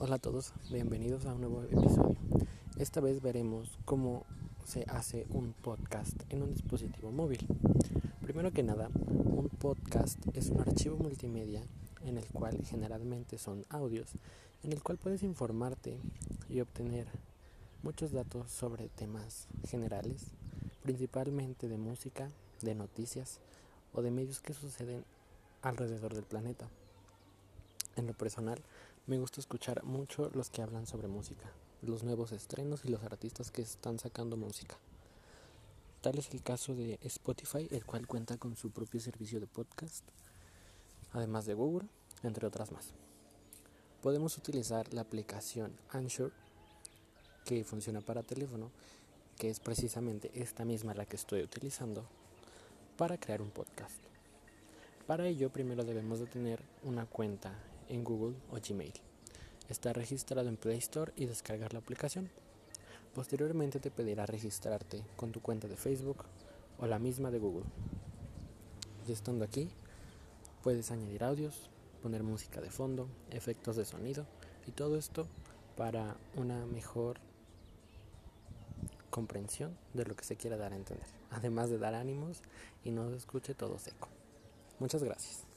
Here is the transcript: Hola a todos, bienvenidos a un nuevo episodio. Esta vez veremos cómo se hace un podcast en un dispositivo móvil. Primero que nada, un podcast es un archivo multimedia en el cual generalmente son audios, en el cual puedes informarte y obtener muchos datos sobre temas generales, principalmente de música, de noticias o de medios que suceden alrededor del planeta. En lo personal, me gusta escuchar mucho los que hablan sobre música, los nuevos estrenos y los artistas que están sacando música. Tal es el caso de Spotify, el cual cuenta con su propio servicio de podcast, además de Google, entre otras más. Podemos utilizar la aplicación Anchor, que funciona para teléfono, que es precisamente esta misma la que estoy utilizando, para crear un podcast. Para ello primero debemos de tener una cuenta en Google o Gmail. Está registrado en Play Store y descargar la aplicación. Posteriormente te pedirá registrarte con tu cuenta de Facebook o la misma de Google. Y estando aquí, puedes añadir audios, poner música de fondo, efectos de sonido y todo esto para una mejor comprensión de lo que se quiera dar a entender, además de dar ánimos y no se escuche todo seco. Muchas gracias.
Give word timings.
Hola 0.00 0.14
a 0.14 0.18
todos, 0.20 0.52
bienvenidos 0.70 1.26
a 1.26 1.34
un 1.34 1.40
nuevo 1.40 1.64
episodio. 1.64 2.16
Esta 2.78 3.00
vez 3.00 3.20
veremos 3.20 3.76
cómo 3.84 4.26
se 4.64 4.84
hace 4.88 5.26
un 5.30 5.52
podcast 5.54 6.14
en 6.28 6.44
un 6.44 6.52
dispositivo 6.52 7.10
móvil. 7.10 7.44
Primero 8.22 8.52
que 8.52 8.62
nada, 8.62 8.90
un 8.94 9.48
podcast 9.48 10.16
es 10.34 10.50
un 10.50 10.60
archivo 10.60 10.98
multimedia 10.98 11.64
en 12.04 12.16
el 12.16 12.24
cual 12.28 12.64
generalmente 12.64 13.38
son 13.38 13.64
audios, 13.70 14.12
en 14.62 14.72
el 14.72 14.84
cual 14.84 14.98
puedes 14.98 15.24
informarte 15.24 15.98
y 16.48 16.60
obtener 16.60 17.08
muchos 17.82 18.12
datos 18.12 18.52
sobre 18.52 18.90
temas 18.90 19.48
generales, 19.66 20.26
principalmente 20.84 21.66
de 21.66 21.76
música, 21.76 22.30
de 22.62 22.76
noticias 22.76 23.40
o 23.92 24.02
de 24.02 24.12
medios 24.12 24.40
que 24.40 24.54
suceden 24.54 25.02
alrededor 25.60 26.14
del 26.14 26.24
planeta. 26.24 26.68
En 27.98 28.06
lo 28.06 28.14
personal, 28.14 28.62
me 29.08 29.18
gusta 29.18 29.40
escuchar 29.40 29.82
mucho 29.82 30.30
los 30.32 30.50
que 30.50 30.62
hablan 30.62 30.86
sobre 30.86 31.08
música, 31.08 31.50
los 31.82 32.04
nuevos 32.04 32.30
estrenos 32.30 32.84
y 32.84 32.90
los 32.90 33.02
artistas 33.02 33.50
que 33.50 33.60
están 33.60 33.98
sacando 33.98 34.36
música. 34.36 34.76
Tal 36.00 36.16
es 36.16 36.32
el 36.32 36.40
caso 36.44 36.76
de 36.76 37.00
Spotify, 37.02 37.66
el 37.72 37.84
cual 37.84 38.06
cuenta 38.06 38.36
con 38.36 38.56
su 38.56 38.70
propio 38.70 39.00
servicio 39.00 39.40
de 39.40 39.48
podcast, 39.48 40.04
además 41.10 41.44
de 41.46 41.54
Google, 41.54 41.88
entre 42.22 42.46
otras 42.46 42.70
más. 42.70 42.92
Podemos 44.00 44.38
utilizar 44.38 44.94
la 44.94 45.00
aplicación 45.00 45.72
Anchor, 45.90 46.30
que 47.44 47.64
funciona 47.64 48.00
para 48.00 48.22
teléfono, 48.22 48.70
que 49.38 49.50
es 49.50 49.58
precisamente 49.58 50.30
esta 50.34 50.64
misma 50.64 50.94
la 50.94 51.04
que 51.04 51.16
estoy 51.16 51.42
utilizando, 51.42 52.04
para 52.96 53.18
crear 53.18 53.42
un 53.42 53.50
podcast. 53.50 53.98
Para 55.08 55.26
ello 55.26 55.50
primero 55.50 55.82
debemos 55.82 56.20
de 56.20 56.26
tener 56.26 56.62
una 56.84 57.04
cuenta 57.04 57.58
en 57.88 58.04
Google 58.04 58.36
o 58.50 58.56
Gmail. 58.56 58.92
Está 59.68 59.92
registrado 59.92 60.48
en 60.48 60.56
Play 60.56 60.78
Store 60.78 61.12
y 61.16 61.26
descargar 61.26 61.72
la 61.72 61.80
aplicación. 61.80 62.30
Posteriormente 63.14 63.80
te 63.80 63.90
pedirá 63.90 64.26
registrarte 64.26 65.04
con 65.16 65.32
tu 65.32 65.40
cuenta 65.40 65.68
de 65.68 65.76
Facebook 65.76 66.24
o 66.78 66.86
la 66.86 66.98
misma 66.98 67.30
de 67.30 67.38
Google. 67.38 67.66
Y 69.06 69.12
estando 69.12 69.44
aquí, 69.44 69.68
puedes 70.62 70.90
añadir 70.90 71.24
audios, 71.24 71.70
poner 72.02 72.22
música 72.22 72.60
de 72.60 72.70
fondo, 72.70 73.08
efectos 73.30 73.76
de 73.76 73.84
sonido 73.84 74.26
y 74.66 74.70
todo 74.70 74.96
esto 74.96 75.26
para 75.76 76.16
una 76.36 76.66
mejor 76.66 77.18
comprensión 79.10 79.76
de 79.94 80.04
lo 80.04 80.14
que 80.14 80.24
se 80.24 80.36
quiera 80.36 80.56
dar 80.56 80.72
a 80.72 80.76
entender, 80.76 81.06
además 81.30 81.70
de 81.70 81.78
dar 81.78 81.94
ánimos 81.94 82.42
y 82.84 82.90
no 82.90 83.10
se 83.10 83.16
escuche 83.16 83.54
todo 83.54 83.78
seco. 83.78 84.08
Muchas 84.78 85.02
gracias. 85.02 85.47